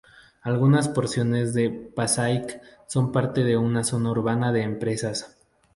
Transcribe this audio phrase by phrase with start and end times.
[0.41, 5.37] Algunas porciones de Passaic son parte de una Zona Urbana de Empresas.